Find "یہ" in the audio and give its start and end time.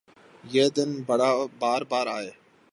0.43-0.65